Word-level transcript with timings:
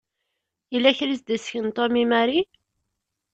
Yella 0.73 0.97
kra 0.97 1.11
i 1.13 1.17
s-d-isken 1.19 1.67
Tom 1.75 1.93
i 2.01 2.05
Mary. 2.11 2.41